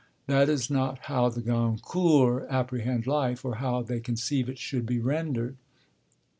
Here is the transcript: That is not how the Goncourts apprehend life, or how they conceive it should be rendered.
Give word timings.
That 0.25 0.49
is 0.49 0.71
not 0.71 0.97
how 1.03 1.29
the 1.29 1.43
Goncourts 1.43 2.49
apprehend 2.49 3.05
life, 3.05 3.45
or 3.45 3.57
how 3.57 3.83
they 3.83 3.99
conceive 3.99 4.49
it 4.49 4.57
should 4.57 4.87
be 4.87 4.99
rendered. 4.99 5.57